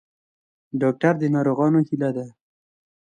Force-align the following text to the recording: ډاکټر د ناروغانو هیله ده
ډاکټر 0.81 1.13
د 1.19 1.23
ناروغانو 1.35 1.79
هیله 1.87 2.09
ده 2.17 2.25